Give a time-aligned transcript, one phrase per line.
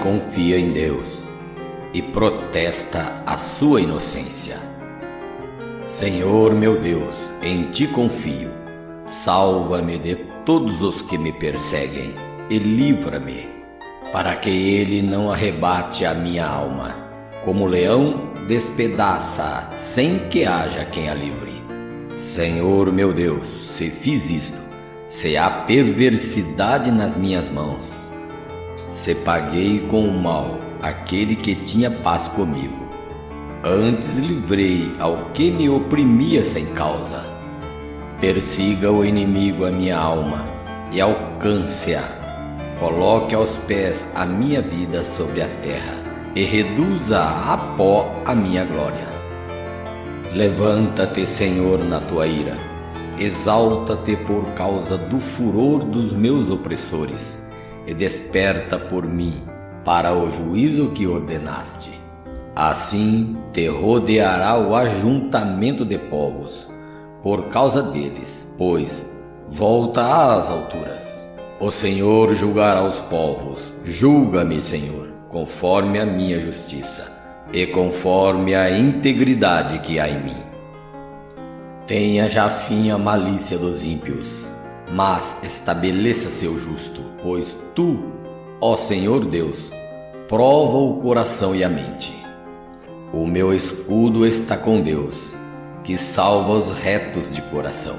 [0.00, 1.24] confia em Deus
[1.94, 4.58] e protesta a sua inocência.
[5.86, 8.50] Senhor meu Deus, em ti confio.
[9.06, 10.14] Salva-me de
[10.44, 12.14] todos os que me perseguem
[12.50, 13.48] e livra-me,
[14.12, 16.94] para que ele não arrebate a minha alma.
[17.42, 21.62] Como leão, despedaça sem que haja quem a livre.
[22.14, 24.60] Senhor meu Deus, se fiz isto,
[25.08, 28.11] se há perversidade nas minhas mãos,
[28.92, 32.90] se paguei com o mal aquele que tinha paz comigo,
[33.64, 37.24] antes livrei ao que me oprimia sem causa.
[38.20, 40.46] Persiga o inimigo a minha alma
[40.92, 42.02] e alcance-a.
[42.78, 45.94] Coloque aos pés a minha vida sobre a terra
[46.36, 49.10] e reduza a pó a minha glória.
[50.34, 52.58] Levanta-te, Senhor, na tua ira.
[53.18, 57.42] Exalta-te por causa do furor dos meus opressores,
[57.86, 59.42] e desperta por mim
[59.84, 61.90] para o juízo que ordenaste.
[62.54, 66.70] Assim te rodeará o ajuntamento de povos,
[67.22, 69.16] por causa deles, pois
[69.48, 71.28] volta às alturas.
[71.58, 73.72] O Senhor julgará os povos.
[73.84, 77.10] Julga-me, Senhor, conforme a minha justiça
[77.52, 80.42] e conforme a integridade que há em mim.
[81.86, 84.48] Tenha já fim a malícia dos ímpios,
[84.92, 88.12] mas estabeleça seu justo, pois tu,
[88.60, 89.72] ó Senhor Deus,
[90.28, 92.14] prova o coração e a mente.
[93.10, 95.34] O meu escudo está com Deus,
[95.82, 97.96] que salva os retos de coração.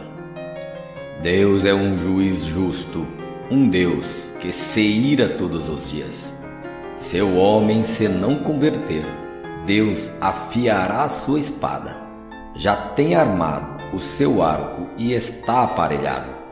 [1.24, 3.08] Deus é um juiz justo,
[3.50, 4.06] um Deus
[4.40, 6.32] que se ira todos os dias.
[6.96, 9.06] Seu homem se não converter,
[9.66, 11.98] Deus afiará sua espada.
[12.54, 16.43] Já tem armado o seu arco e está aparelhado.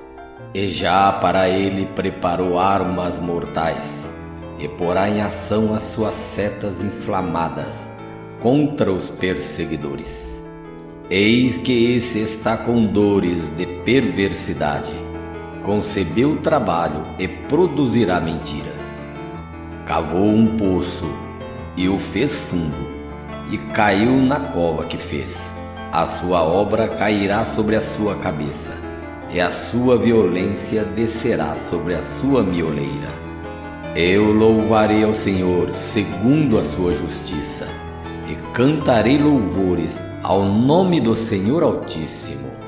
[0.53, 4.13] E já para ele preparou armas mortais,
[4.59, 7.91] e porá em ação as suas setas inflamadas
[8.41, 10.43] contra os perseguidores.
[11.09, 14.91] Eis que esse está com dores de perversidade,
[15.63, 19.05] concebeu trabalho e produzirá mentiras.
[19.85, 21.09] Cavou um poço
[21.77, 22.91] e o fez fundo
[23.49, 25.55] e caiu na cova que fez.
[25.91, 28.90] A sua obra cairá sobre a sua cabeça,
[29.33, 33.09] e a sua violência descerá sobre a sua mioleira.
[33.95, 37.67] Eu louvarei ao Senhor segundo a sua justiça,
[38.27, 42.60] e cantarei louvores ao nome do Senhor Altíssimo.